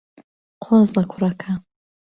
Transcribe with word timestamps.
قۆزە 0.63 1.03
کوڕەکە. 1.11 1.53